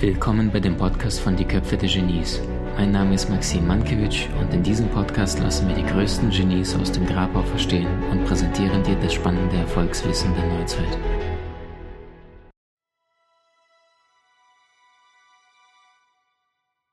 Willkommen 0.00 0.50
bei 0.52 0.58
dem 0.58 0.76
Podcast 0.76 1.20
von 1.20 1.36
Die 1.36 1.44
Köpfe 1.44 1.76
der 1.76 1.88
Genies. 1.88 2.40
Mein 2.76 2.90
Name 2.90 3.14
ist 3.14 3.30
Maxim 3.30 3.68
Mankewitsch 3.68 4.26
und 4.40 4.52
in 4.52 4.64
diesem 4.64 4.88
Podcast 4.88 5.38
lassen 5.38 5.68
wir 5.68 5.76
die 5.76 5.84
größten 5.84 6.30
Genies 6.30 6.74
aus 6.74 6.90
dem 6.90 7.06
Grabau 7.06 7.44
verstehen 7.44 7.86
und 8.10 8.24
präsentieren 8.24 8.82
dir 8.82 8.96
das 8.96 9.14
spannende 9.14 9.58
Erfolgswissen 9.58 10.34
der 10.34 10.58
Neuzeit. 10.58 10.98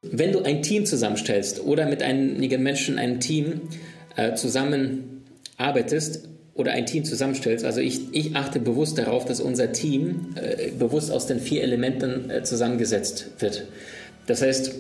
Wenn 0.04 0.34
du 0.34 0.44
ein 0.44 0.62
Team 0.62 0.86
zusammenstellst 0.86 1.64
oder 1.64 1.88
mit 1.88 2.04
einigen 2.04 2.62
Menschen 2.62 3.00
ein 3.00 3.20
Team 3.20 3.62
äh, 4.16 4.36
zusammenarbeitest, 4.36 6.37
oder 6.58 6.72
ein 6.72 6.86
Team 6.86 7.06
zusammenstellst. 7.06 7.64
Also 7.64 7.80
ich, 7.80 8.14
ich 8.14 8.36
achte 8.36 8.60
bewusst 8.60 8.98
darauf, 8.98 9.26
dass 9.26 9.40
unser 9.40 9.72
Team 9.72 10.36
äh, 10.36 10.72
bewusst 10.72 11.12
aus 11.12 11.28
den 11.28 11.40
vier 11.40 11.64
Elementen 11.64 12.30
äh, 12.30 12.44
zusammengesetzt 12.44 13.30
wird. 13.40 13.68
Das 14.26 14.42
heißt, 14.42 14.74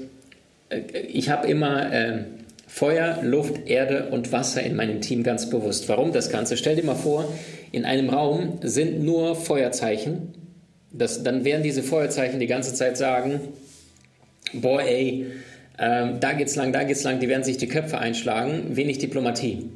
äh, 0.69 0.81
ich 1.07 1.29
habe 1.29 1.47
immer 1.47 1.93
äh, 1.93 2.23
Feuer, 2.67 3.19
Luft, 3.23 3.67
Erde 3.67 4.09
und 4.09 4.31
Wasser 4.31 4.61
in 4.63 4.75
meinem 4.75 5.01
Team 5.01 5.23
ganz 5.23 5.49
bewusst. 5.49 5.87
Warum 5.87 6.11
das 6.11 6.29
Ganze? 6.29 6.57
Stell 6.57 6.75
dir 6.75 6.83
mal 6.83 6.95
vor, 6.95 7.31
in 7.71 7.85
einem 7.85 8.09
Raum 8.09 8.59
sind 8.63 9.03
nur 9.03 9.35
Feuerzeichen. 9.35 10.33
Das, 10.91 11.23
dann 11.23 11.45
werden 11.45 11.63
diese 11.63 11.83
Feuerzeichen 11.83 12.39
die 12.39 12.47
ganze 12.47 12.73
Zeit 12.73 12.97
sagen, 12.97 13.39
boah 14.53 14.81
ey, 14.81 15.27
ähm, 15.79 16.19
da 16.19 16.33
geht's 16.33 16.55
lang, 16.55 16.73
da 16.73 16.83
geht's 16.83 17.03
lang, 17.03 17.19
die 17.19 17.29
werden 17.29 17.43
sich 17.43 17.57
die 17.57 17.67
Köpfe 17.67 17.99
einschlagen, 17.99 18.75
wenig 18.75 18.97
Diplomatie. 18.97 19.69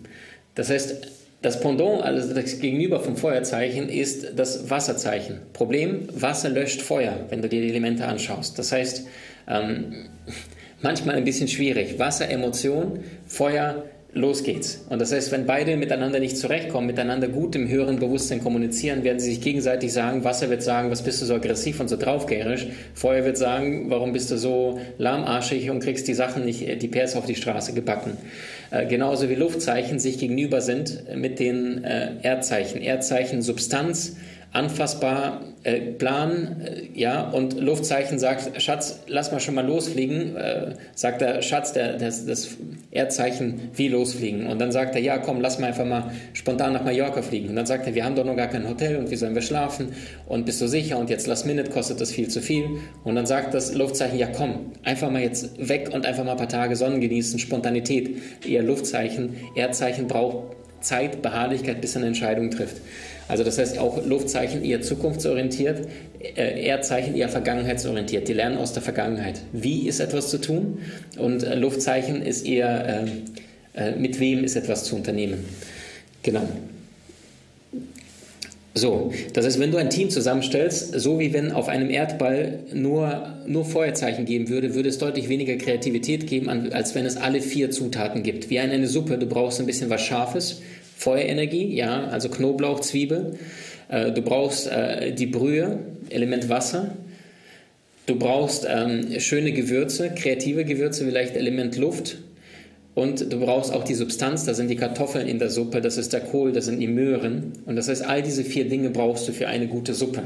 Das 0.56 0.70
heißt, 0.70 1.21
das 1.42 1.60
Pendant, 1.60 2.04
also 2.04 2.34
das 2.34 2.60
Gegenüber 2.60 3.00
vom 3.00 3.18
Feuerzeichen, 3.18 3.90
ist 3.90 4.34
das 4.36 4.70
Wasserzeichen. 4.70 5.40
Problem, 5.54 6.08
Wasser 6.14 6.50
löscht 6.50 6.82
Feuer, 6.82 7.26
wenn 7.30 7.42
du 7.42 7.50
dir 7.50 7.62
die 7.62 7.70
Elemente 7.70 8.06
anschaust. 8.06 8.60
Das 8.60 8.72
heißt, 8.72 9.08
ähm, 9.48 9.94
manchmal 10.82 11.16
ein 11.16 11.24
bisschen 11.24 11.48
schwierig. 11.48 11.98
Wasser, 11.98 12.30
Emotion, 12.30 13.00
Feuer, 13.26 13.86
los 14.14 14.44
geht's. 14.44 14.86
Und 14.90 15.00
das 15.00 15.12
heißt, 15.12 15.32
wenn 15.32 15.46
beide 15.46 15.78
miteinander 15.78 16.20
nicht 16.20 16.38
zurechtkommen, 16.38 16.86
miteinander 16.86 17.28
gut 17.28 17.56
im 17.56 17.68
höheren 17.70 17.98
Bewusstsein 17.98 18.44
kommunizieren, 18.44 19.04
werden 19.04 19.20
sie 19.20 19.32
sich 19.32 19.42
gegenseitig 19.42 19.94
sagen, 19.94 20.24
Wasser 20.24 20.50
wird 20.50 20.62
sagen, 20.62 20.92
was 20.92 21.02
bist 21.02 21.22
du 21.22 21.26
so 21.26 21.36
aggressiv 21.36 21.80
und 21.80 21.88
so 21.88 21.98
draufgärisch. 21.98 22.68
Feuer 22.94 23.24
wird 23.24 23.38
sagen, 23.38 23.90
warum 23.90 24.12
bist 24.14 24.30
du 24.30 24.38
so 24.38 24.80
lahmarschig 24.98 25.70
und 25.70 25.80
kriegst 25.80 26.08
die 26.08 26.14
Sachen 26.14 26.46
nicht, 26.46 26.82
die 26.82 26.88
Pairs 26.88 27.16
auf 27.16 27.26
die 27.26 27.36
Straße 27.36 27.74
gebacken. 27.74 28.18
Äh, 28.72 28.86
genauso 28.88 29.30
wie 29.30 29.36
Luftzeichen 29.36 30.00
sich 30.00 30.18
gegenüber 30.18 30.62
sind 30.62 31.04
mit 31.16 31.40
den 31.40 31.84
äh, 31.84 32.14
Erdzeichen. 32.22 32.82
Erdzeichen 32.82 33.42
Substanz, 33.42 34.16
anfassbar, 34.54 35.42
äh, 35.64 35.80
Plan, 35.80 36.62
äh, 36.62 37.00
ja, 37.00 37.30
und 37.30 37.60
Luftzeichen 37.60 38.20
sagt, 38.20 38.62
Schatz, 38.62 39.02
lass 39.08 39.32
mal 39.32 39.40
schon 39.40 39.56
mal 39.56 39.66
losfliegen, 39.66 40.36
äh, 40.36 40.74
sagt 40.94 41.22
der 41.22 41.42
Schatz, 41.42 41.72
der, 41.72 41.98
das, 41.98 42.26
das 42.26 42.58
Erdzeichen, 42.92 43.70
wie 43.76 43.88
losfliegen. 43.88 44.48
Und 44.48 44.60
dann 44.60 44.72
sagt 44.72 44.96
er, 44.96 45.02
ja, 45.02 45.20
komm, 45.20 45.40
lass 45.40 45.60
mal 45.60 45.68
einfach 45.68 45.86
mal 45.86 46.12
spontan 46.34 46.74
nach 46.74 46.84
Mallorca 46.84 47.22
fliegen. 47.22 47.50
Und 47.50 47.56
dann 47.56 47.66
sagt 47.66 47.88
er, 47.88 47.96
wir 47.96 48.04
haben 48.04 48.16
doch 48.16 48.26
noch 48.26 48.36
gar 48.36 48.48
kein 48.48 48.68
Hotel 48.68 48.98
und 48.98 49.10
wie 49.10 49.16
sollen 49.16 49.36
wir 49.36 49.42
schlafen? 49.42 49.94
Und 50.28 50.46
bist 50.46 50.60
du 50.60 50.68
sicher? 50.68 50.98
Und 50.98 51.10
jetzt 51.10 51.28
last 51.28 51.46
minute 51.46 51.70
kostet 51.70 52.02
das 52.02 52.12
viel 52.12 52.28
zu 52.28 52.42
viel. 52.42 52.82
Und 53.06 53.16
dann 53.16 53.26
sagt 53.26 53.54
das 53.54 53.74
Luftzeichen, 53.74 54.18
ja, 54.18 54.28
komm, 54.28 54.72
einfach 54.84 55.10
mal 55.10 55.22
jetzt 55.22 55.70
weg 55.70 55.92
und 55.94 56.06
einfach 56.06 56.26
mal 56.26 56.32
ein 56.32 56.38
paar 56.38 56.50
Tage 56.50 56.76
Sonnen 56.76 57.00
genießen, 57.00 57.40
Spontanität. 57.40 58.18
Ihr 58.46 58.64
Luftzeichen, 58.64 59.36
Erdzeichen 59.56 60.08
braucht 60.08 60.56
Zeit, 60.82 61.22
Beharrlichkeit, 61.22 61.80
bis 61.80 61.96
er 61.96 62.00
eine 62.00 62.08
Entscheidung 62.08 62.50
trifft. 62.50 62.78
Also 63.28 63.44
das 63.44 63.58
heißt 63.58 63.78
auch 63.78 64.06
Luftzeichen 64.06 64.64
eher 64.64 64.82
zukunftsorientiert, 64.82 65.88
äh, 66.36 66.66
Erdzeichen 66.66 67.16
eher 67.16 67.30
vergangenheitsorientiert. 67.30 68.28
Die 68.28 68.34
lernen 68.34 68.58
aus 68.58 68.74
der 68.74 68.82
Vergangenheit. 68.82 69.42
Wie 69.54 69.88
ist 69.88 70.00
etwas 70.00 70.30
zu 70.30 70.40
tun? 70.40 70.80
Und 71.18 71.44
äh, 71.44 71.56
Luftzeichen 71.56 72.22
ist 72.22 72.46
eher, 72.46 73.06
äh, 73.74 73.92
mit 73.94 74.20
wem 74.20 74.44
ist 74.44 74.56
etwas 74.56 74.84
zu 74.84 74.96
unternehmen. 74.96 75.46
Genau. 76.24 76.48
So, 78.74 79.12
das 79.34 79.46
heißt, 79.46 79.60
wenn 79.60 79.72
du 79.72 79.78
ein 79.78 79.90
Team 79.90 80.10
zusammenstellst, 80.10 80.98
so 80.98 81.20
wie 81.20 81.34
wenn 81.34 81.52
auf 81.52 81.68
einem 81.68 81.90
Erdball 81.90 82.60
nur, 82.74 83.36
nur 83.46 83.66
Feuerzeichen 83.66 84.24
geben 84.24 84.48
würde, 84.48 84.76
würde 84.76 84.88
es 84.88 84.98
deutlich 84.98 85.28
weniger 85.28 85.58
Kreativität 85.58 86.26
geben, 86.26 86.48
als 86.72 86.96
wenn 86.96 87.06
es 87.06 87.18
alle 87.18 87.42
vier 87.42 87.70
Zutaten 87.72 88.24
gibt. 88.24 88.50
Wie 88.50 88.56
in 88.56 88.72
eine 88.72 88.88
Suppe, 88.88 89.18
du 89.18 89.26
brauchst 89.26 89.60
ein 89.60 89.66
bisschen 89.66 89.90
was 89.90 90.02
Scharfes, 90.02 90.62
Feuerenergie, 91.02 91.74
ja, 91.74 92.06
also 92.10 92.30
Knoblauch, 92.30 92.80
Zwiebel. 92.80 93.40
Äh, 93.90 94.12
du 94.12 94.22
brauchst 94.22 94.68
äh, 94.68 95.12
die 95.14 95.26
Brühe, 95.26 95.80
Element 96.10 96.48
Wasser. 96.48 96.96
Du 98.06 98.18
brauchst 98.18 98.68
ähm, 98.70 99.20
schöne 99.20 99.52
Gewürze, 99.52 100.12
kreative 100.12 100.64
Gewürze, 100.64 101.06
vielleicht 101.06 101.36
Element 101.36 101.76
Luft. 101.78 102.18
Und 102.94 103.34
du 103.34 103.40
brauchst 103.40 103.74
auch 103.74 103.84
die 103.84 103.96
Substanz, 103.96 104.46
da 104.46 104.54
sind 104.54 104.70
die 104.70 104.76
Kartoffeln 104.76 105.28
in 105.28 105.40
der 105.40 105.50
Suppe, 105.50 105.80
das 105.82 105.98
ist 105.98 106.12
der 106.12 106.20
Kohl, 106.20 106.52
das 106.52 106.66
sind 106.66 106.80
die 106.80 106.88
Möhren. 106.88 107.54
Und 107.66 107.78
das 107.78 107.88
heißt, 107.88 108.06
all 108.06 108.22
diese 108.22 108.44
vier 108.44 108.68
Dinge 108.68 108.90
brauchst 108.90 109.28
du 109.28 109.32
für 109.32 109.48
eine 109.48 109.68
gute 109.68 109.94
Suppe. 109.94 110.24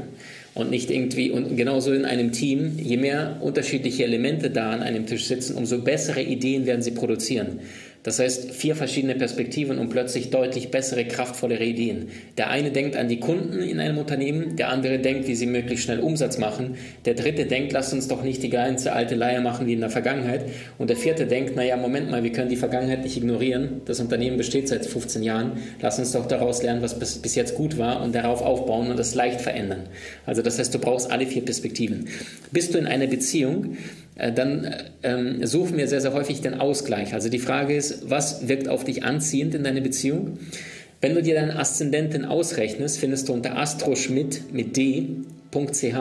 Und 0.52 0.70
nicht 0.70 0.90
irgendwie, 0.90 1.30
und 1.30 1.56
genauso 1.56 1.92
in 1.92 2.04
einem 2.04 2.32
Team, 2.32 2.72
je 2.76 2.96
mehr 2.96 3.38
unterschiedliche 3.40 4.04
Elemente 4.04 4.50
da 4.50 4.72
an 4.72 4.82
einem 4.82 5.06
Tisch 5.06 5.26
sitzen, 5.26 5.56
umso 5.56 5.78
bessere 5.78 6.22
Ideen 6.22 6.66
werden 6.66 6.82
sie 6.82 6.90
produzieren. 6.90 7.60
Das 8.06 8.20
heißt, 8.20 8.52
vier 8.52 8.76
verschiedene 8.76 9.16
Perspektiven 9.16 9.80
und 9.80 9.88
plötzlich 9.88 10.30
deutlich 10.30 10.70
bessere, 10.70 11.06
kraftvollere 11.06 11.64
Ideen. 11.64 12.10
Der 12.38 12.50
eine 12.50 12.70
denkt 12.70 12.94
an 12.96 13.08
die 13.08 13.18
Kunden 13.18 13.60
in 13.60 13.80
einem 13.80 13.98
Unternehmen, 13.98 14.54
der 14.54 14.68
andere 14.68 15.00
denkt, 15.00 15.26
wie 15.26 15.34
sie 15.34 15.46
möglichst 15.46 15.86
schnell 15.86 15.98
Umsatz 15.98 16.38
machen, 16.38 16.76
der 17.04 17.14
dritte 17.14 17.46
denkt, 17.46 17.72
lass 17.72 17.92
uns 17.92 18.06
doch 18.06 18.22
nicht 18.22 18.44
die 18.44 18.48
ganze 18.48 18.92
alte 18.92 19.16
Leier 19.16 19.40
machen 19.40 19.66
wie 19.66 19.72
in 19.72 19.80
der 19.80 19.90
Vergangenheit 19.90 20.44
und 20.78 20.88
der 20.88 20.96
vierte 20.96 21.26
denkt, 21.26 21.56
naja, 21.56 21.76
Moment 21.76 22.08
mal, 22.08 22.22
wir 22.22 22.30
können 22.30 22.48
die 22.48 22.54
Vergangenheit 22.54 23.02
nicht 23.02 23.16
ignorieren, 23.16 23.80
das 23.86 23.98
Unternehmen 23.98 24.36
besteht 24.36 24.68
seit 24.68 24.86
15 24.86 25.24
Jahren, 25.24 25.54
lass 25.82 25.98
uns 25.98 26.12
doch 26.12 26.26
daraus 26.26 26.62
lernen, 26.62 26.82
was 26.82 26.96
bis, 26.96 27.18
bis 27.18 27.34
jetzt 27.34 27.56
gut 27.56 27.76
war 27.76 28.04
und 28.04 28.14
darauf 28.14 28.40
aufbauen 28.40 28.88
und 28.88 29.00
das 29.00 29.16
leicht 29.16 29.40
verändern. 29.40 29.80
Also 30.26 30.42
das 30.42 30.60
heißt, 30.60 30.72
du 30.72 30.78
brauchst 30.78 31.10
alle 31.10 31.26
vier 31.26 31.44
Perspektiven. 31.44 32.06
Bist 32.52 32.72
du 32.72 32.78
in 32.78 32.86
einer 32.86 33.08
Beziehung, 33.08 33.76
dann 34.16 34.74
ähm, 35.02 35.46
suchen 35.46 35.76
wir 35.76 35.88
sehr, 35.88 36.00
sehr 36.00 36.14
häufig 36.14 36.40
den 36.40 36.54
Ausgleich. 36.54 37.12
Also 37.12 37.28
die 37.28 37.38
Frage 37.38 37.76
ist, 37.76 38.08
was 38.10 38.48
wirkt 38.48 38.68
auf 38.68 38.84
dich 38.84 39.04
anziehend 39.04 39.54
in 39.54 39.62
deine 39.62 39.82
Beziehung? 39.82 40.38
Wenn 41.02 41.14
du 41.14 41.22
dir 41.22 41.34
deinen 41.34 41.50
Aszendenten 41.50 42.24
ausrechnest, 42.24 42.98
findest 42.98 43.28
du 43.28 43.34
unter 43.34 43.58
astroschmidt 43.58 44.52
mit 44.52 44.76
d.ch, 44.76 45.94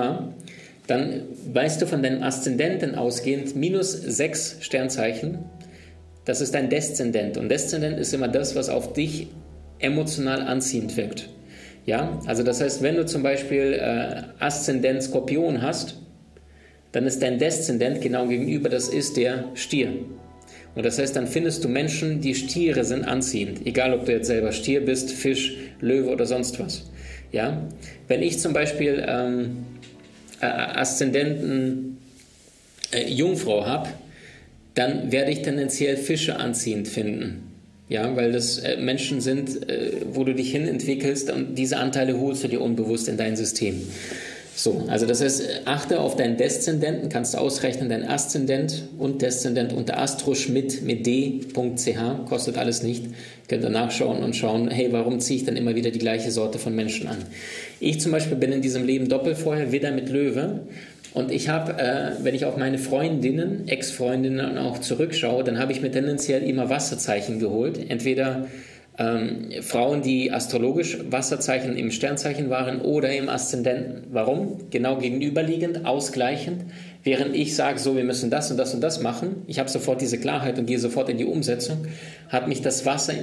dann 0.87 1.21
weißt 1.51 1.81
du 1.81 1.87
von 1.87 2.01
deinem 2.01 2.23
Aszendenten 2.23 2.95
ausgehend 2.95 3.55
minus 3.55 3.91
sechs 3.91 4.57
Sternzeichen. 4.61 5.39
Das 6.23 6.39
ist 6.41 6.53
dein 6.55 6.69
Deszendent. 6.69 7.37
Und 7.37 7.49
Deszendent 7.49 7.99
ist 7.99 8.13
immer 8.13 8.29
das, 8.29 8.55
was 8.55 8.69
auf 8.69 8.93
dich 8.93 9.27
emotional 9.79 10.41
anziehend 10.41 10.95
wirkt. 10.95 11.29
Ja, 11.85 12.19
also 12.25 12.43
das 12.43 12.61
heißt, 12.61 12.81
wenn 12.81 12.95
du 12.95 13.05
zum 13.05 13.21
Beispiel 13.21 13.73
äh, 13.73 14.23
Aszendent 14.39 15.03
Skorpion 15.03 15.61
hast, 15.61 15.97
dann 16.95 17.07
ist 17.07 17.21
dein 17.21 17.39
Deszendent 17.39 17.99
genau 17.99 18.25
gegenüber, 18.25 18.69
das 18.69 18.87
ist 18.87 19.17
der 19.17 19.49
Stier. 19.53 19.91
Und 20.75 20.85
das 20.85 20.97
heißt, 20.97 21.13
dann 21.13 21.27
findest 21.27 21.61
du 21.65 21.67
Menschen, 21.67 22.21
die 22.21 22.33
Stiere 22.35 22.85
sind 22.85 23.03
anziehend, 23.03 23.67
egal 23.67 23.93
ob 23.93 24.05
du 24.05 24.13
jetzt 24.13 24.27
selber 24.27 24.53
Stier 24.53 24.79
bist, 24.79 25.11
Fisch, 25.11 25.57
Löwe 25.81 26.09
oder 26.09 26.25
sonst 26.25 26.57
was. 26.57 26.89
Ja? 27.33 27.67
Wenn 28.07 28.23
ich 28.23 28.39
zum 28.39 28.53
Beispiel 28.53 29.03
ähm, 29.05 29.65
äh, 30.39 30.45
Aszendenten 30.45 31.97
äh, 32.93 33.09
Jungfrau 33.09 33.65
habe, 33.65 33.89
dann 34.73 35.11
werde 35.11 35.31
ich 35.31 35.41
tendenziell 35.41 35.97
Fische 35.97 36.37
anziehend 36.37 36.87
finden. 36.87 37.51
Ja, 37.89 38.15
weil 38.15 38.31
das 38.31 38.59
äh, 38.59 38.77
Menschen 38.77 39.19
sind, 39.19 39.69
äh, 39.69 39.97
wo 40.13 40.23
du 40.23 40.33
dich 40.33 40.49
hin 40.49 40.65
entwickelst 40.65 41.29
und 41.29 41.55
diese 41.55 41.75
Anteile 41.75 42.17
holst 42.17 42.45
du 42.45 42.47
dir 42.47 42.61
unbewusst 42.61 43.09
in 43.09 43.17
dein 43.17 43.35
System. 43.35 43.81
So, 44.57 44.85
also 44.87 45.05
das 45.05 45.21
heißt, 45.21 45.63
achte 45.65 45.99
auf 45.99 46.15
deinen 46.15 46.37
Deszendenten, 46.37 47.09
kannst 47.09 47.33
du 47.33 47.39
ausrechnen, 47.39 47.89
dein 47.89 48.07
Aszendent 48.07 48.83
und 48.97 49.21
Deszendent 49.21 49.73
unter 49.73 49.99
astroschmidt 49.99 50.81
mit 50.81 51.05
d.ch, 51.05 52.25
kostet 52.29 52.57
alles 52.57 52.81
nicht. 52.81 53.07
Könnt 53.49 53.63
ihr 53.63 53.69
nachschauen 53.69 54.23
und 54.23 54.33
schauen, 54.35 54.69
hey, 54.69 54.87
warum 54.91 55.19
ziehe 55.19 55.39
ich 55.39 55.45
dann 55.45 55.57
immer 55.57 55.75
wieder 55.75 55.91
die 55.91 55.99
gleiche 55.99 56.31
Sorte 56.31 56.57
von 56.57 56.73
Menschen 56.73 57.07
an? 57.07 57.17
Ich 57.81 57.99
zum 57.99 58.13
Beispiel 58.13 58.37
bin 58.37 58.53
in 58.53 58.61
diesem 58.61 58.85
Leben 58.85 59.09
Doppelfeuer, 59.09 59.73
Widder 59.73 59.91
mit 59.91 60.09
Löwe. 60.09 60.61
Und 61.13 61.31
ich 61.31 61.49
habe, 61.49 61.73
äh, 61.73 62.11
wenn 62.23 62.33
ich 62.33 62.45
auf 62.45 62.55
meine 62.55 62.77
Freundinnen, 62.77 63.67
Ex-Freundinnen 63.67 64.57
auch 64.57 64.79
zurückschaue, 64.79 65.43
dann 65.43 65.59
habe 65.59 65.73
ich 65.73 65.81
mir 65.81 65.91
tendenziell 65.91 66.43
immer 66.43 66.69
Wasserzeichen 66.69 67.39
geholt. 67.39 67.79
Entweder 67.89 68.47
ähm, 68.97 69.49
Frauen, 69.61 70.01
die 70.01 70.31
astrologisch 70.31 70.97
Wasserzeichen 71.09 71.75
im 71.77 71.91
Sternzeichen 71.91 72.49
waren 72.49 72.81
oder 72.81 73.11
im 73.13 73.29
Aszendenten. 73.29 74.03
Warum? 74.11 74.69
Genau 74.69 74.97
gegenüberliegend, 74.97 75.85
ausgleichend. 75.85 76.63
Während 77.03 77.35
ich 77.35 77.55
sage, 77.55 77.77
so, 77.77 77.95
wir 77.95 78.03
müssen 78.03 78.31
das 78.31 78.49
und 78.49 78.57
das 78.57 78.73
und 78.73 78.81
das 78.81 78.99
machen, 78.99 79.43
ich 79.47 79.59
habe 79.59 79.69
sofort 79.69 80.01
diese 80.01 80.17
Klarheit 80.17 80.57
und 80.57 80.65
gehe 80.65 80.79
sofort 80.79 81.09
in 81.09 81.17
die 81.17 81.25
Umsetzung, 81.25 81.85
hat 82.29 82.47
mich 82.47 82.61
das 82.61 82.85
Wasser 82.85 83.13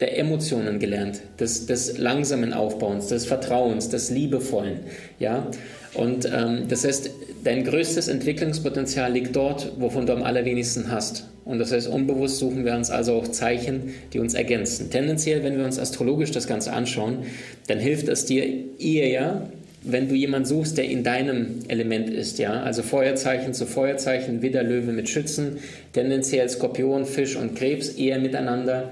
der 0.00 0.18
Emotionen 0.18 0.78
gelernt, 0.78 1.20
des, 1.38 1.66
des 1.66 1.98
langsamen 1.98 2.54
Aufbauens, 2.54 3.08
des 3.08 3.26
Vertrauens, 3.26 3.90
des 3.90 4.10
Liebevollen. 4.10 4.80
Ja? 5.18 5.46
Und 5.94 6.24
ähm, 6.24 6.68
das 6.68 6.84
heißt, 6.84 7.10
dein 7.44 7.64
größtes 7.64 8.08
Entwicklungspotenzial 8.08 9.12
liegt 9.12 9.36
dort, 9.36 9.72
wovon 9.78 10.06
du 10.06 10.12
am 10.12 10.22
allerwenigsten 10.22 10.90
hast. 10.90 11.26
Und 11.44 11.58
das 11.58 11.72
heißt, 11.72 11.88
unbewusst 11.88 12.38
suchen 12.38 12.64
wir 12.64 12.74
uns 12.74 12.90
also 12.90 13.14
auch 13.14 13.28
Zeichen, 13.28 13.94
die 14.12 14.18
uns 14.18 14.34
ergänzen. 14.34 14.90
Tendenziell, 14.90 15.42
wenn 15.42 15.56
wir 15.56 15.64
uns 15.64 15.78
astrologisch 15.78 16.30
das 16.30 16.46
Ganze 16.46 16.72
anschauen, 16.72 17.24
dann 17.66 17.78
hilft 17.78 18.08
es 18.08 18.24
dir 18.24 18.44
eher, 18.78 19.48
wenn 19.82 20.08
du 20.08 20.14
jemanden 20.14 20.46
suchst, 20.46 20.76
der 20.76 20.84
in 20.84 21.02
deinem 21.02 21.60
Element 21.68 22.10
ist, 22.10 22.38
ja, 22.38 22.62
also 22.62 22.82
Feuerzeichen 22.82 23.54
zu 23.54 23.66
Feuerzeichen, 23.66 24.42
Widder, 24.42 24.62
Löwe 24.62 24.92
mit 24.92 25.08
Schützen, 25.08 25.58
tendenziell 25.92 26.48
Skorpion, 26.48 27.06
Fisch 27.06 27.36
und 27.36 27.56
Krebs 27.56 27.88
eher 27.88 28.18
miteinander, 28.18 28.90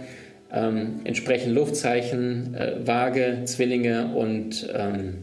ähm, 0.51 1.01
entsprechend 1.05 1.55
Luftzeichen, 1.55 2.55
äh, 2.55 2.87
Waage, 2.87 3.43
Zwillinge 3.45 4.15
und 4.15 4.67
ähm, 4.75 5.15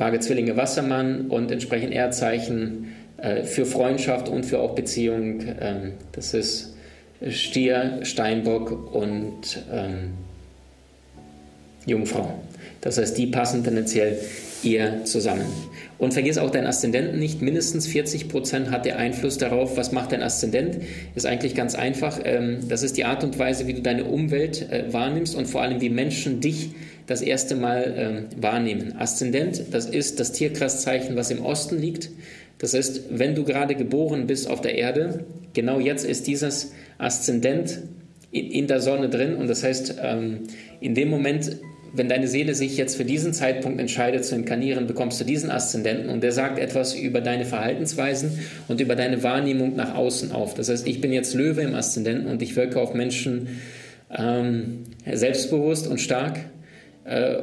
Waage, 0.00 0.18
Zwillinge, 0.20 0.56
Wassermann 0.56 1.26
und 1.26 1.50
entsprechend 1.50 1.92
Erdzeichen 1.92 2.94
äh, 3.18 3.44
für 3.44 3.66
Freundschaft 3.66 4.30
und 4.30 4.46
für 4.46 4.58
auch 4.58 4.74
Beziehung. 4.74 5.42
Ähm, 5.60 5.92
das 6.12 6.32
ist 6.32 6.74
Stier, 7.28 8.00
Steinbock 8.02 8.94
und 8.94 9.62
ähm, 9.70 10.14
Jungfrau. 11.84 12.40
Das 12.80 12.96
heißt, 12.96 13.18
die 13.18 13.26
passen 13.26 13.62
tendenziell 13.62 14.18
eher 14.64 15.04
zusammen. 15.04 15.46
Und 15.98 16.14
vergiss 16.14 16.38
auch 16.38 16.50
deinen 16.50 16.66
Aszendenten 16.66 17.18
nicht. 17.18 17.42
Mindestens 17.42 17.86
40 17.86 18.28
Prozent 18.28 18.70
hat 18.70 18.86
der 18.86 18.98
Einfluss 18.98 19.38
darauf, 19.38 19.76
was 19.76 19.92
macht 19.92 20.12
dein 20.12 20.22
Aszendent. 20.22 20.78
Ist 21.14 21.26
eigentlich 21.26 21.54
ganz 21.54 21.74
einfach. 21.74 22.20
Ähm, 22.24 22.60
das 22.68 22.82
ist 22.82 22.96
die 22.96 23.04
Art 23.04 23.22
und 23.24 23.38
Weise, 23.38 23.66
wie 23.66 23.74
du 23.74 23.82
deine 23.82 24.04
Umwelt 24.04 24.70
äh, 24.70 24.92
wahrnimmst 24.92 25.34
und 25.34 25.46
vor 25.46 25.62
allem, 25.62 25.80
wie 25.80 25.90
Menschen 25.90 26.40
dich 26.40 26.70
das 27.06 27.22
erste 27.22 27.56
Mal 27.56 27.94
ähm, 27.96 28.42
wahrnehmen. 28.42 28.96
Aszendent, 28.98 29.64
das 29.72 29.86
ist 29.86 30.20
das 30.20 30.32
Tierkreiszeichen, 30.32 31.16
was 31.16 31.30
im 31.30 31.44
Osten 31.44 31.78
liegt. 31.78 32.10
Das 32.58 32.74
heißt, 32.74 33.02
wenn 33.10 33.34
du 33.34 33.44
gerade 33.44 33.74
geboren 33.74 34.26
bist 34.26 34.48
auf 34.48 34.60
der 34.60 34.76
Erde, 34.76 35.24
genau 35.54 35.80
jetzt 35.80 36.04
ist 36.04 36.26
dieses 36.26 36.72
Aszendent 36.98 37.80
in 38.30 38.68
der 38.68 38.80
Sonne 38.80 39.08
drin 39.08 39.34
und 39.34 39.48
das 39.48 39.64
heißt, 39.64 39.96
ähm, 40.00 40.40
in 40.80 40.94
dem 40.94 41.08
Moment 41.08 41.56
wenn 41.92 42.08
deine 42.08 42.28
Seele 42.28 42.54
sich 42.54 42.76
jetzt 42.76 42.96
für 42.96 43.04
diesen 43.04 43.32
Zeitpunkt 43.32 43.80
entscheidet 43.80 44.24
zu 44.24 44.34
inkarnieren, 44.34 44.86
bekommst 44.86 45.20
du 45.20 45.24
diesen 45.24 45.50
Aszendenten 45.50 46.08
und 46.08 46.22
der 46.22 46.32
sagt 46.32 46.58
etwas 46.58 46.94
über 46.94 47.20
deine 47.20 47.44
Verhaltensweisen 47.44 48.38
und 48.68 48.80
über 48.80 48.96
deine 48.96 49.22
Wahrnehmung 49.22 49.76
nach 49.76 49.94
außen 49.94 50.32
auf. 50.32 50.54
Das 50.54 50.68
heißt, 50.68 50.86
ich 50.86 51.00
bin 51.00 51.12
jetzt 51.12 51.34
Löwe 51.34 51.62
im 51.62 51.74
Aszendenten 51.74 52.26
und 52.26 52.42
ich 52.42 52.56
wirke 52.56 52.80
auf 52.80 52.94
Menschen 52.94 53.60
ähm, 54.16 54.84
selbstbewusst 55.10 55.86
und 55.86 56.00
stark. 56.00 56.40
Äh, 57.04 57.36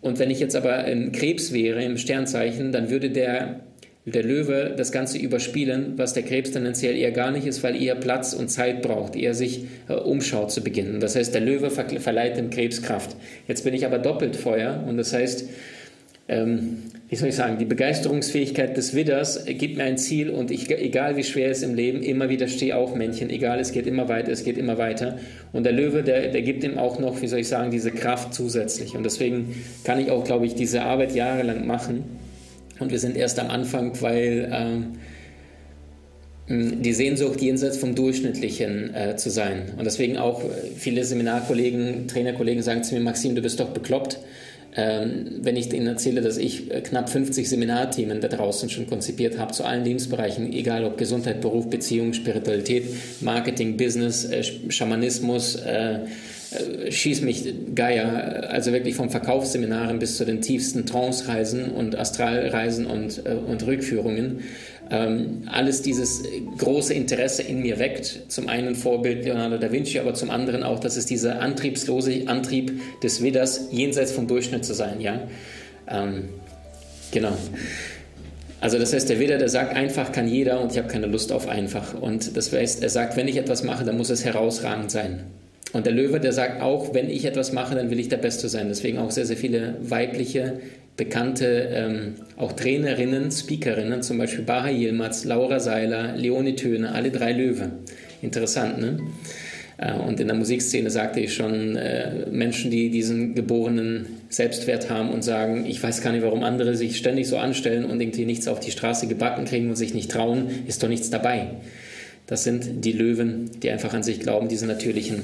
und 0.00 0.18
wenn 0.18 0.30
ich 0.30 0.38
jetzt 0.38 0.54
aber 0.54 0.74
ein 0.74 1.12
Krebs 1.12 1.52
wäre 1.52 1.82
im 1.82 1.98
Sternzeichen, 1.98 2.70
dann 2.72 2.90
würde 2.90 3.10
der 3.10 3.60
der 4.10 4.22
Löwe 4.22 4.74
das 4.76 4.92
Ganze 4.92 5.18
überspielen, 5.18 5.94
was 5.96 6.14
der 6.14 6.22
Krebs 6.22 6.50
tendenziell 6.50 6.96
eher 6.96 7.12
gar 7.12 7.30
nicht 7.30 7.46
ist, 7.46 7.62
weil 7.62 7.80
er 7.80 7.94
Platz 7.94 8.32
und 8.32 8.48
Zeit 8.48 8.82
braucht, 8.82 9.16
eher 9.16 9.34
sich 9.34 9.64
äh, 9.88 9.94
umschaut 9.94 10.50
zu 10.50 10.62
beginnen. 10.62 11.00
Das 11.00 11.16
heißt, 11.16 11.34
der 11.34 11.40
Löwe 11.40 11.70
verleiht 11.70 12.36
dem 12.36 12.50
Krebs 12.50 12.82
Kraft. 12.82 13.16
Jetzt 13.46 13.64
bin 13.64 13.74
ich 13.74 13.86
aber 13.86 13.98
doppelt 13.98 14.36
Feuer 14.36 14.84
und 14.86 14.96
das 14.96 15.12
heißt, 15.12 15.48
ähm, 16.28 16.82
wie 17.08 17.16
soll 17.16 17.30
ich 17.30 17.36
sagen, 17.36 17.56
die 17.56 17.64
Begeisterungsfähigkeit 17.64 18.76
des 18.76 18.94
Widders 18.94 19.46
gibt 19.46 19.78
mir 19.78 19.84
ein 19.84 19.96
Ziel 19.96 20.28
und 20.28 20.50
ich, 20.50 20.70
egal 20.70 21.16
wie 21.16 21.24
schwer 21.24 21.50
es 21.50 21.62
im 21.62 21.74
Leben, 21.74 22.02
immer 22.02 22.28
wieder 22.28 22.48
stehe 22.48 22.76
auf 22.76 22.94
Männchen, 22.94 23.30
egal, 23.30 23.58
es 23.60 23.72
geht 23.72 23.86
immer 23.86 24.10
weiter, 24.10 24.30
es 24.30 24.44
geht 24.44 24.58
immer 24.58 24.76
weiter. 24.76 25.18
Und 25.54 25.64
der 25.64 25.72
Löwe, 25.72 26.02
der, 26.02 26.28
der 26.28 26.42
gibt 26.42 26.64
ihm 26.64 26.76
auch 26.76 26.98
noch, 26.98 27.22
wie 27.22 27.26
soll 27.28 27.38
ich 27.38 27.48
sagen, 27.48 27.70
diese 27.70 27.92
Kraft 27.92 28.34
zusätzlich. 28.34 28.94
Und 28.94 29.04
deswegen 29.04 29.54
kann 29.84 29.98
ich 29.98 30.10
auch, 30.10 30.22
glaube 30.24 30.44
ich, 30.44 30.54
diese 30.54 30.82
Arbeit 30.82 31.14
jahrelang 31.14 31.66
machen 31.66 32.04
und 32.78 32.90
wir 32.90 32.98
sind 32.98 33.16
erst 33.16 33.38
am 33.38 33.50
Anfang, 33.50 34.00
weil 34.00 34.48
ähm, 34.52 34.98
die 36.48 36.92
Sehnsucht 36.94 37.42
jenseits 37.42 37.76
vom 37.76 37.94
Durchschnittlichen 37.94 38.94
äh, 38.94 39.16
zu 39.16 39.30
sein. 39.30 39.72
Und 39.76 39.84
deswegen 39.84 40.16
auch 40.16 40.42
äh, 40.42 40.46
viele 40.76 41.04
Seminarkollegen, 41.04 42.08
Trainerkollegen 42.08 42.62
sagen 42.62 42.82
zu 42.82 42.94
mir, 42.94 43.00
Maxim, 43.00 43.34
du 43.34 43.42
bist 43.42 43.60
doch 43.60 43.68
bekloppt. 43.68 44.18
Ähm, 44.76 45.40
wenn 45.42 45.56
ich 45.56 45.72
ihnen 45.72 45.86
erzähle, 45.86 46.20
dass 46.20 46.36
ich 46.38 46.70
äh, 46.70 46.80
knapp 46.80 47.10
50 47.10 47.48
Seminarthemen 47.48 48.20
da 48.20 48.28
draußen 48.28 48.70
schon 48.70 48.86
konzipiert 48.86 49.38
habe 49.38 49.52
zu 49.52 49.64
allen 49.64 49.84
Lebensbereichen, 49.84 50.52
egal 50.52 50.84
ob 50.84 50.96
Gesundheit, 50.98 51.40
Beruf, 51.40 51.68
Beziehung, 51.68 52.12
Spiritualität, 52.12 52.84
Marketing, 53.20 53.76
Business, 53.76 54.24
äh, 54.24 54.42
Schamanismus, 54.70 55.56
äh, 55.56 56.00
schieß 56.90 57.22
mich 57.22 57.44
Geier, 57.74 58.48
also 58.50 58.72
wirklich 58.72 58.94
vom 58.94 59.10
Verkaufsseminaren 59.10 59.98
bis 59.98 60.16
zu 60.16 60.24
den 60.24 60.40
tiefsten 60.40 60.86
Trance-Reisen 60.86 61.70
und 61.70 61.98
Astralreisen 61.98 62.86
und, 62.86 63.26
äh, 63.26 63.34
und 63.34 63.66
Rückführungen. 63.66 64.40
Ähm, 64.90 65.42
alles 65.46 65.82
dieses 65.82 66.22
große 66.56 66.94
Interesse 66.94 67.42
in 67.42 67.60
mir 67.60 67.78
weckt. 67.78 68.22
Zum 68.28 68.48
einen 68.48 68.74
Vorbild 68.74 69.24
Leonardo 69.24 69.58
da 69.58 69.70
Vinci, 69.70 69.98
aber 69.98 70.14
zum 70.14 70.30
anderen 70.30 70.62
auch, 70.62 70.80
dass 70.80 70.96
es 70.96 71.04
dieser 71.04 71.42
antriebslose 71.42 72.22
Antrieb 72.26 72.80
des 73.02 73.22
Widders 73.22 73.68
jenseits 73.70 74.12
vom 74.12 74.26
Durchschnitt 74.26 74.64
zu 74.64 74.72
sein. 74.72 75.02
Ja? 75.02 75.20
Ähm, 75.86 76.30
genau. 77.10 77.36
Also 78.60 78.78
das 78.78 78.94
heißt, 78.94 79.08
der 79.10 79.20
Widder, 79.20 79.36
der 79.36 79.50
sagt, 79.50 79.76
einfach 79.76 80.10
kann 80.10 80.26
jeder 80.26 80.60
und 80.60 80.72
ich 80.72 80.78
habe 80.78 80.88
keine 80.88 81.06
Lust 81.06 81.30
auf 81.30 81.46
einfach. 81.46 81.94
Und 81.94 82.36
das 82.36 82.50
heißt, 82.52 82.82
er 82.82 82.88
sagt, 82.88 83.16
wenn 83.18 83.28
ich 83.28 83.36
etwas 83.36 83.62
mache, 83.62 83.84
dann 83.84 83.98
muss 83.98 84.08
es 84.08 84.24
herausragend 84.24 84.90
sein. 84.90 85.24
Und 85.72 85.84
der 85.84 85.92
Löwe, 85.92 86.18
der 86.18 86.32
sagt 86.32 86.62
auch, 86.62 86.94
wenn 86.94 87.10
ich 87.10 87.24
etwas 87.24 87.52
mache, 87.52 87.74
dann 87.74 87.90
will 87.90 88.00
ich 88.00 88.08
der 88.08 88.16
Beste 88.16 88.48
sein. 88.48 88.68
Deswegen 88.68 88.98
auch 88.98 89.10
sehr, 89.10 89.26
sehr 89.26 89.36
viele 89.36 89.76
weibliche, 89.80 90.60
bekannte, 90.96 91.68
ähm, 91.72 92.14
auch 92.36 92.52
Trainerinnen, 92.52 93.30
Speakerinnen, 93.30 94.02
zum 94.02 94.18
Beispiel 94.18 94.44
Baha 94.44 94.68
Yilmaz, 94.68 95.24
Laura 95.24 95.60
Seiler, 95.60 96.16
Leonie 96.16 96.56
Töne, 96.56 96.92
alle 96.92 97.10
drei 97.10 97.32
Löwe. 97.32 97.70
Interessant, 98.22 98.80
ne? 98.80 98.98
Äh, 99.78 99.92
und 99.92 100.20
in 100.20 100.26
der 100.26 100.36
Musikszene 100.36 100.90
sagte 100.90 101.20
ich 101.20 101.34
schon, 101.34 101.76
äh, 101.76 102.26
Menschen, 102.30 102.70
die 102.70 102.90
diesen 102.90 103.34
geborenen 103.34 104.06
Selbstwert 104.28 104.90
haben 104.90 105.10
und 105.10 105.22
sagen, 105.22 105.66
ich 105.66 105.82
weiß 105.82 106.02
gar 106.02 106.12
nicht, 106.12 106.24
warum 106.24 106.42
andere 106.42 106.74
sich 106.74 106.96
ständig 106.96 107.28
so 107.28 107.38
anstellen 107.38 107.84
und 107.84 108.00
irgendwie 108.00 108.24
nichts 108.24 108.48
auf 108.48 108.60
die 108.60 108.72
Straße 108.72 109.06
gebacken 109.06 109.44
kriegen 109.44 109.68
und 109.68 109.76
sich 109.76 109.94
nicht 109.94 110.10
trauen, 110.10 110.48
ist 110.66 110.82
doch 110.82 110.88
nichts 110.88 111.10
dabei. 111.10 111.50
Das 112.28 112.44
sind 112.44 112.84
die 112.84 112.92
Löwen, 112.92 113.50
die 113.62 113.70
einfach 113.70 113.94
an 113.94 114.02
sich 114.02 114.20
glauben, 114.20 114.48
diese 114.48 114.66
natürlichen, 114.66 115.22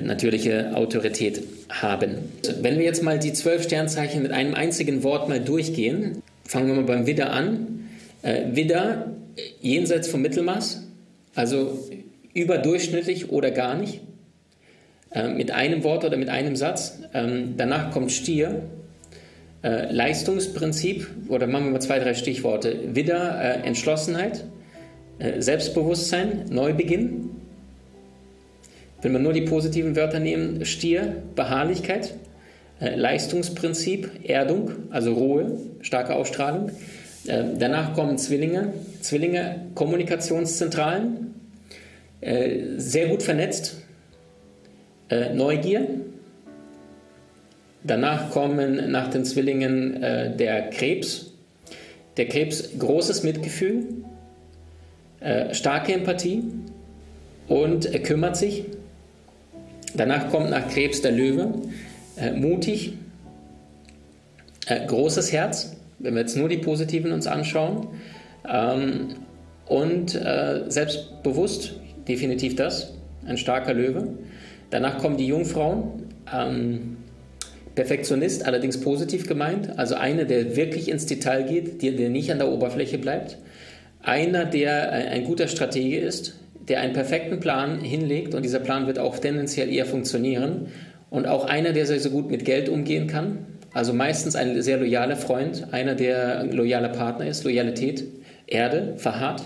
natürliche 0.00 0.74
Autorität 0.74 1.42
haben. 1.68 2.16
Wenn 2.62 2.78
wir 2.78 2.84
jetzt 2.84 3.02
mal 3.02 3.18
die 3.18 3.34
zwölf 3.34 3.62
Sternzeichen 3.64 4.22
mit 4.22 4.32
einem 4.32 4.54
einzigen 4.54 5.02
Wort 5.02 5.28
mal 5.28 5.40
durchgehen, 5.40 6.22
fangen 6.44 6.68
wir 6.68 6.74
mal 6.74 6.84
beim 6.84 7.06
Widder 7.06 7.32
an. 7.32 7.90
Äh, 8.22 8.56
Widder 8.56 9.12
jenseits 9.60 10.08
vom 10.08 10.22
Mittelmaß, 10.22 10.86
also 11.34 11.86
überdurchschnittlich 12.32 13.30
oder 13.30 13.50
gar 13.50 13.76
nicht, 13.76 14.00
äh, 15.10 15.28
mit 15.28 15.50
einem 15.50 15.84
Wort 15.84 16.06
oder 16.06 16.16
mit 16.16 16.30
einem 16.30 16.56
Satz. 16.56 17.00
Ähm, 17.12 17.54
danach 17.58 17.90
kommt 17.90 18.10
Stier, 18.10 18.62
äh, 19.62 19.92
Leistungsprinzip, 19.92 21.08
oder 21.28 21.46
machen 21.46 21.66
wir 21.66 21.72
mal 21.72 21.80
zwei, 21.82 21.98
drei 21.98 22.14
Stichworte. 22.14 22.94
Widder, 22.94 23.38
äh, 23.38 23.66
Entschlossenheit, 23.66 24.44
Selbstbewusstsein, 25.38 26.44
Neubeginn. 26.50 27.30
Wenn 29.02 29.12
wir 29.12 29.18
nur 29.18 29.32
die 29.32 29.42
positiven 29.42 29.96
Wörter 29.96 30.20
nehmen, 30.20 30.64
Stier, 30.64 31.22
Beharrlichkeit, 31.34 32.14
äh, 32.80 32.94
Leistungsprinzip, 32.94 34.28
Erdung, 34.28 34.70
also 34.90 35.12
Ruhe, 35.12 35.58
starke 35.80 36.14
Ausstrahlung. 36.14 36.70
Äh, 37.26 37.44
danach 37.58 37.94
kommen 37.94 38.18
Zwillinge, 38.18 38.72
Zwillinge, 39.00 39.66
Kommunikationszentralen, 39.74 41.24
sehr 42.20 43.06
gut 43.06 43.22
vernetzt, 43.22 43.76
Neugier. 45.08 45.86
Danach 47.84 48.30
kommen 48.30 48.90
nach 48.90 49.08
den 49.08 49.24
Zwillingen 49.24 50.00
der 50.00 50.68
Krebs. 50.70 51.32
Der 52.16 52.26
Krebs, 52.26 52.70
großes 52.76 53.22
Mitgefühl, 53.22 53.86
äh, 55.20 55.54
starke 55.54 55.92
Empathie 55.92 56.44
und 57.48 57.86
er 57.86 58.00
kümmert 58.00 58.36
sich. 58.36 58.64
Danach 59.94 60.30
kommt 60.30 60.50
nach 60.50 60.68
Krebs 60.68 61.00
der 61.00 61.12
Löwe, 61.12 61.54
äh, 62.16 62.32
mutig, 62.32 62.94
äh, 64.66 64.86
großes 64.86 65.32
Herz, 65.32 65.76
wenn 65.98 66.14
wir 66.14 66.20
jetzt 66.20 66.36
nur 66.36 66.48
die 66.48 66.58
positiven 66.58 67.12
uns 67.12 67.26
anschauen, 67.26 67.88
ähm, 68.48 69.16
und 69.66 70.14
äh, 70.14 70.64
selbstbewusst, 70.68 71.74
definitiv 72.06 72.56
das, 72.56 72.94
ein 73.26 73.36
starker 73.36 73.74
Löwe. 73.74 74.08
Danach 74.70 74.98
kommen 74.98 75.16
die 75.16 75.26
Jungfrauen, 75.26 76.08
Ähm, 76.32 76.98
Perfektionist, 77.74 78.44
allerdings 78.44 78.80
positiv 78.80 79.28
gemeint. 79.28 79.78
Also 79.78 79.94
einer, 79.94 80.24
der 80.24 80.56
wirklich 80.56 80.88
ins 80.90 81.06
Detail 81.06 81.44
geht, 81.44 81.80
der, 81.80 81.92
der 81.92 82.10
nicht 82.10 82.32
an 82.32 82.38
der 82.38 82.48
Oberfläche 82.48 82.98
bleibt. 82.98 83.38
Einer, 84.02 84.44
der 84.44 84.92
ein 84.92 85.24
guter 85.24 85.48
Stratege 85.48 85.98
ist, 85.98 86.34
der 86.68 86.80
einen 86.80 86.92
perfekten 86.92 87.40
Plan 87.40 87.80
hinlegt 87.80 88.34
und 88.34 88.44
dieser 88.44 88.60
Plan 88.60 88.86
wird 88.86 88.98
auch 88.98 89.18
tendenziell 89.18 89.72
eher 89.72 89.86
funktionieren. 89.86 90.68
Und 91.10 91.26
auch 91.26 91.46
einer, 91.46 91.72
der 91.72 91.86
sehr, 91.86 92.00
sehr 92.00 92.10
gut 92.10 92.30
mit 92.30 92.44
Geld 92.44 92.68
umgehen 92.68 93.06
kann. 93.06 93.46
Also 93.72 93.94
meistens 93.94 94.36
ein 94.36 94.60
sehr 94.60 94.78
loyaler 94.78 95.16
Freund, 95.16 95.72
einer, 95.72 95.94
der 95.94 96.40
ein 96.40 96.52
loyaler 96.52 96.90
Partner 96.90 97.26
ist. 97.26 97.44
Loyalität, 97.44 98.04
Erde, 98.46 98.94
verharrt. 98.96 99.42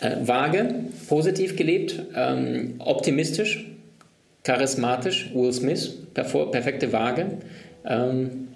Äh, 0.00 0.16
vage, 0.22 0.74
positiv 1.08 1.56
gelebt, 1.56 2.02
ähm, 2.14 2.74
optimistisch, 2.78 3.66
charismatisch, 4.44 5.30
Will 5.34 5.52
Smith, 5.52 5.94
perfekte 6.14 6.92
Waage. 6.92 7.26
Ähm, 7.84 8.48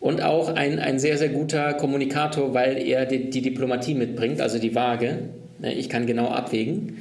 und 0.00 0.22
auch 0.22 0.54
ein, 0.54 0.78
ein 0.78 0.98
sehr, 0.98 1.18
sehr 1.18 1.28
guter 1.28 1.74
Kommunikator, 1.74 2.54
weil 2.54 2.78
er 2.78 3.06
die, 3.06 3.30
die 3.30 3.42
Diplomatie 3.42 3.94
mitbringt, 3.94 4.40
also 4.40 4.58
die 4.58 4.74
Waage. 4.74 5.18
Ne, 5.58 5.74
ich 5.74 5.88
kann 5.88 6.06
genau 6.06 6.28
abwägen. 6.28 6.98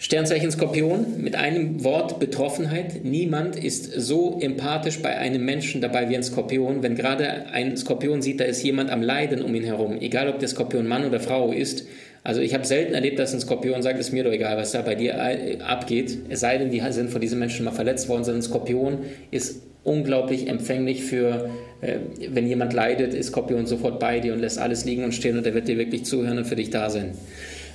Sternzeichen 0.00 0.50
Skorpion 0.52 1.20
mit 1.20 1.34
einem 1.34 1.82
Wort 1.82 2.20
Betroffenheit. 2.20 3.04
Niemand 3.04 3.56
ist 3.56 3.92
so 3.92 4.38
empathisch 4.40 5.02
bei 5.02 5.18
einem 5.18 5.44
Menschen 5.44 5.80
dabei 5.80 6.08
wie 6.08 6.16
ein 6.16 6.22
Skorpion. 6.22 6.84
Wenn 6.84 6.94
gerade 6.94 7.46
ein 7.52 7.76
Skorpion 7.76 8.22
sieht, 8.22 8.38
da 8.38 8.44
ist 8.44 8.62
jemand 8.62 8.90
am 8.90 9.02
Leiden 9.02 9.42
um 9.42 9.52
ihn 9.56 9.64
herum, 9.64 9.98
egal 10.00 10.28
ob 10.28 10.38
der 10.38 10.48
Skorpion 10.48 10.86
Mann 10.86 11.04
oder 11.04 11.18
Frau 11.18 11.50
ist. 11.50 11.84
Also 12.22 12.40
ich 12.40 12.54
habe 12.54 12.64
selten 12.64 12.94
erlebt, 12.94 13.18
dass 13.18 13.34
ein 13.34 13.40
Skorpion 13.40 13.82
sagt, 13.82 13.98
ist 13.98 14.12
mir 14.12 14.22
doch 14.22 14.30
egal, 14.30 14.56
was 14.56 14.70
da 14.70 14.82
bei 14.82 14.94
dir 14.94 15.14
äh, 15.14 15.58
abgeht. 15.62 16.16
Es 16.28 16.40
sei 16.40 16.58
denn, 16.58 16.70
die 16.70 16.80
sind 16.90 17.10
von 17.10 17.20
diesen 17.20 17.40
Menschen 17.40 17.64
mal 17.64 17.72
verletzt 17.72 18.08
worden, 18.08 18.22
sondern 18.22 18.40
ein 18.40 18.44
Skorpion 18.44 18.98
ist 19.32 19.62
unglaublich 19.88 20.48
empfänglich 20.48 21.02
für, 21.02 21.50
äh, 21.80 21.96
wenn 22.30 22.46
jemand 22.46 22.72
leidet, 22.72 23.14
ist 23.14 23.28
Skorpion 23.28 23.66
sofort 23.66 23.98
bei 23.98 24.20
dir 24.20 24.32
und 24.34 24.40
lässt 24.40 24.58
alles 24.58 24.84
liegen 24.84 25.04
und 25.04 25.12
stehen 25.12 25.38
und 25.38 25.46
er 25.46 25.54
wird 25.54 25.68
dir 25.68 25.78
wirklich 25.78 26.04
zuhören 26.04 26.38
und 26.38 26.44
für 26.44 26.56
dich 26.56 26.70
da 26.70 26.90
sein. 26.90 27.12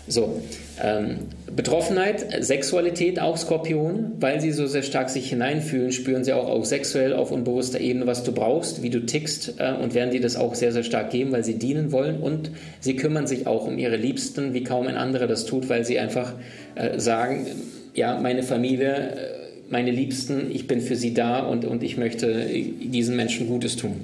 So, 0.06 0.42
ähm, 0.84 1.20
Betroffenheit, 1.56 2.44
Sexualität, 2.44 3.22
auch 3.22 3.38
Skorpion, 3.38 4.14
weil 4.20 4.42
sie 4.42 4.52
so 4.52 4.68
sehr 4.68 4.84
stark 4.84 5.10
sich 5.10 5.30
hineinfühlen, 5.30 5.94
spüren 5.94 6.26
sie 6.26 6.34
auch, 6.34 6.50
auch 6.50 6.66
sexuell 6.66 7.14
auf 7.14 7.32
unbewusster 7.32 7.80
Ebene, 7.80 8.06
was 8.06 8.24
du 8.24 8.34
brauchst, 8.34 8.84
wie 8.84 8.90
du 8.90 9.06
tickst 9.06 9.56
äh, 9.60 9.72
und 9.72 9.94
werden 9.94 10.12
dir 10.12 10.20
das 10.20 10.36
auch 10.36 10.56
sehr, 10.56 10.74
sehr 10.74 10.84
stark 10.84 11.10
geben, 11.10 11.32
weil 11.32 11.46
sie 11.46 11.58
dienen 11.58 11.94
wollen 11.94 12.20
und 12.20 12.52
sie 12.82 12.98
kümmern 12.98 13.28
sich 13.28 13.48
auch 13.48 13.66
um 13.66 13.78
ihre 13.78 13.96
Liebsten, 13.96 14.54
wie 14.54 14.64
kaum 14.64 14.88
ein 14.88 14.98
anderer 14.98 15.28
das 15.28 15.46
tut, 15.46 15.70
weil 15.70 15.86
sie 15.86 16.00
einfach 16.00 16.34
äh, 16.76 17.00
sagen, 17.00 17.46
ja, 17.94 18.20
meine 18.20 18.44
Familie, 18.44 18.96
äh, 18.96 19.33
meine 19.70 19.92
Liebsten, 19.92 20.52
ich 20.52 20.68
bin 20.68 20.82
für 20.82 20.96
sie 20.96 21.14
da 21.14 21.40
und, 21.40 21.66
und 21.66 21.84
ich 21.84 21.98
möchte 21.98 22.48
diesen 22.48 23.16
Menschen 23.16 23.48
Gutes 23.48 23.76
tun. 23.76 24.02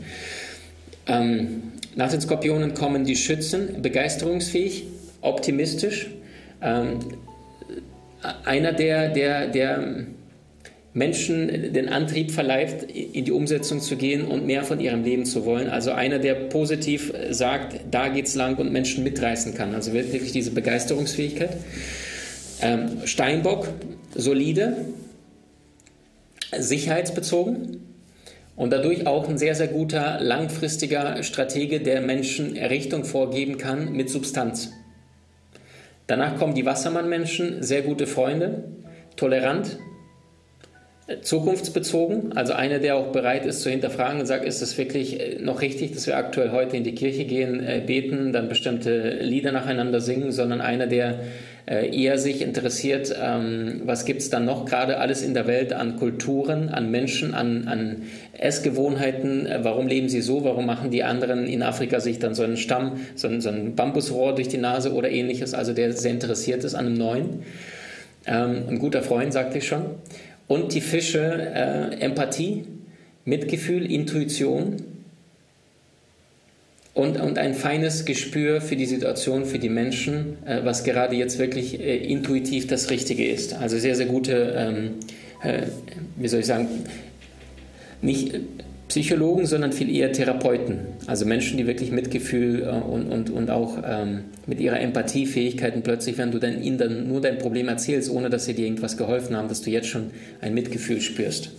Ähm, 1.08 1.64
nach 1.96 2.10
den 2.10 2.22
Skorpionen 2.22 2.74
kommen 2.74 3.06
die 3.06 3.16
Schützen, 3.16 3.82
begeisterungsfähig, 3.82 4.86
optimistisch. 5.22 6.08
Ähm, 6.62 7.00
einer, 8.46 8.74
der, 8.74 9.10
der, 9.10 9.48
der 9.48 10.06
Menschen 10.94 11.74
den 11.74 11.90
Antrieb 11.90 12.32
verleiht, 12.32 12.84
in 12.92 13.26
die 13.26 13.32
Umsetzung 13.32 13.80
zu 13.80 13.96
gehen 13.96 14.26
und 14.26 14.46
mehr 14.46 14.64
von 14.64 14.80
ihrem 14.80 15.04
Leben 15.04 15.26
zu 15.26 15.46
wollen. 15.46 15.70
Also 15.70 15.92
einer, 15.92 16.20
der 16.20 16.36
positiv 16.36 17.14
sagt, 17.30 17.80
da 17.92 18.10
geht's 18.10 18.36
lang 18.36 18.58
und 18.58 18.72
Menschen 18.72 19.04
mitreißen 19.04 19.54
kann. 19.54 19.76
Also 19.76 19.94
wirklich 19.94 20.32
diese 20.32 20.52
Begeisterungsfähigkeit. 20.52 21.58
Ähm, 22.62 23.02
Steinbock, 23.06 23.70
solide, 24.16 24.78
sicherheitsbezogen 26.58 27.82
und 28.56 28.74
dadurch 28.74 29.08
auch 29.08 29.30
ein 29.30 29.38
sehr, 29.38 29.56
sehr 29.56 29.68
guter 29.68 30.20
langfristiger 30.20 31.24
Stratege, 31.24 31.80
der 31.80 32.02
Menschen 32.02 32.58
Richtung 32.58 33.06
vorgeben 33.06 33.58
kann 33.58 33.94
mit 33.94 34.10
Substanz. 34.10 34.72
Danach 36.08 36.38
kommen 36.38 36.56
die 36.56 36.66
Wassermann-Menschen, 36.66 37.64
sehr 37.64 37.84
gute 37.84 38.08
Freunde, 38.08 38.64
tolerant, 39.16 39.78
zukunftsbezogen, 41.22 42.34
also 42.34 42.54
einer, 42.54 42.80
der 42.80 42.96
auch 42.96 43.12
bereit 43.12 43.46
ist 43.46 43.62
zu 43.62 43.70
hinterfragen 43.70 44.20
und 44.20 44.26
sagt, 44.26 44.46
ist 44.46 44.62
es 44.62 44.78
wirklich 44.78 45.20
äh, 45.20 45.40
noch 45.42 45.62
richtig, 45.62 45.94
dass 45.94 46.06
wir 46.08 46.18
aktuell 46.18 46.52
heute 46.52 46.78
in 46.78 46.84
die 46.84 46.94
Kirche 46.94 47.26
gehen, 47.26 47.64
äh, 47.64 47.82
beten, 47.86 48.32
dann 48.32 48.48
bestimmte 48.48 49.18
Lieder 49.22 49.52
nacheinander 49.52 50.02
singen, 50.02 50.32
sondern 50.32 50.62
einer, 50.62 50.88
der 50.88 51.20
eher 51.70 52.18
sich 52.18 52.42
interessiert, 52.42 53.16
ähm, 53.22 53.82
was 53.86 54.06
gibt 54.06 54.22
es 54.22 54.30
dann 54.30 54.46
noch 54.46 54.66
gerade 54.66 54.98
alles 54.98 55.22
in 55.22 55.34
der 55.34 55.46
Welt 55.46 55.72
an 55.72 55.98
Kulturen, 55.98 56.70
an 56.70 56.90
Menschen, 56.90 57.34
an, 57.34 57.68
an 57.68 58.04
Essgewohnheiten, 58.34 59.48
warum 59.62 59.88
leben 59.88 60.10
sie 60.10 60.22
so, 60.22 60.44
warum 60.44 60.66
machen 60.66 60.90
die 60.90 61.04
anderen 61.04 61.46
in 61.46 61.62
Afrika 61.62 62.00
sich 62.00 62.18
dann 62.18 62.34
so 62.34 62.44
einen 62.44 62.58
Stamm, 62.58 63.00
so 63.16 63.28
ein, 63.28 63.40
so 63.42 63.50
ein 63.50 63.76
Bambusrohr 63.76 64.34
durch 64.34 64.48
die 64.48 64.58
Nase 64.58 64.94
oder 64.94 65.12
ähnliches, 65.12 65.54
also 65.54 65.74
der 65.74 65.94
sehr 65.94 66.12
interessiert 66.12 66.64
ist 66.64 66.74
an 66.74 66.88
einem 66.88 66.96
Neuen. 66.98 67.30
Ähm, 68.26 68.64
ein 68.68 68.80
guter 68.80 69.04
Freund, 69.04 69.32
sagte 69.32 69.60
ich 69.60 69.68
schon. 69.68 69.86
Und 70.48 70.74
die 70.74 70.82
Fische 70.82 71.20
äh, 71.20 72.00
Empathie, 72.00 72.64
Mitgefühl, 73.26 73.92
Intuition 73.92 74.78
und, 76.94 77.20
und 77.20 77.38
ein 77.38 77.54
feines 77.54 78.06
Gespür 78.06 78.62
für 78.62 78.76
die 78.76 78.86
Situation, 78.86 79.46
für 79.46 79.60
die 79.60 79.70
Menschen, 79.70 80.38
äh, 80.46 80.62
was 80.64 80.84
gerade 80.84 81.16
jetzt 81.16 81.40
wirklich 81.40 81.80
äh, 81.80 81.98
intuitiv 81.98 82.68
das 82.68 82.90
Richtige 82.90 83.28
ist. 83.28 83.54
Also 83.54 83.78
sehr, 83.78 83.96
sehr 83.96 84.08
gute, 84.08 84.56
ähm, 84.58 84.92
äh, 85.44 85.68
wie 86.18 86.28
soll 86.28 86.42
ich 86.42 86.46
sagen, 86.46 86.68
nicht 88.02 88.34
Psychologen, 88.90 89.46
sondern 89.46 89.72
viel 89.72 89.96
eher 89.96 90.12
Therapeuten. 90.12 90.80
Also 91.06 91.26
Menschen, 91.26 91.58
die 91.58 91.68
wirklich 91.68 91.92
Mitgefühl 91.92 92.64
äh, 92.64 92.70
und, 92.70 93.08
und, 93.08 93.30
und 93.30 93.52
auch 93.52 93.78
ähm, 93.86 94.22
mit 94.48 94.60
ihrer 94.60 94.80
Empathiefähigkeiten 94.80 95.84
plötzlich, 95.84 96.18
wenn 96.18 96.32
du 96.32 96.40
dann 96.40 96.62
ihnen 96.62 96.80
dann 96.80 97.08
nur 97.08 97.22
dein 97.22 97.38
Problem 97.38 97.68
erzählst, 97.68 98.10
ohne 98.10 98.32
dass 98.32 98.46
sie 98.46 98.56
dir 98.56 98.66
irgendwas 98.66 98.98
geholfen 98.98 99.38
haben, 99.38 99.48
dass 99.48 99.62
du 99.62 99.70
jetzt 99.70 99.88
schon 99.88 100.10
ein 100.42 100.56
Mitgefühl 100.56 101.02
spürst. 101.02 101.52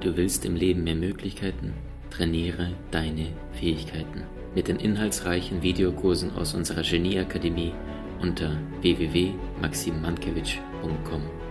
Du 0.00 0.16
willst 0.16 0.44
im 0.44 0.54
Leben 0.54 0.84
mehr 0.84 0.94
Möglichkeiten? 0.94 1.72
Trainiere 2.12 2.68
deine 2.90 3.28
Fähigkeiten 3.52 4.24
mit 4.54 4.68
den 4.68 4.76
inhaltsreichen 4.76 5.62
Videokursen 5.62 6.36
aus 6.36 6.52
unserer 6.52 6.82
Genieakademie 6.82 7.72
unter 8.20 8.58
www.maximmankiewicz.com. 8.82 11.41